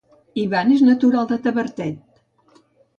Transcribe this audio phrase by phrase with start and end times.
[0.43, 2.61] Ivan és natural de Tavertet